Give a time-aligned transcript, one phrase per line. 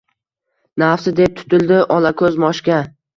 [0.83, 2.79] Nafsi deb tutildi olako‘z Moshga!